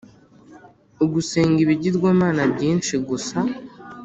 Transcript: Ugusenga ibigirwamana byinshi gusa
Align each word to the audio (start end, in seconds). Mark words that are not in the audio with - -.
Ugusenga 1.03 1.59
ibigirwamana 1.65 2.41
byinshi 2.53 2.93
gusa 3.07 3.37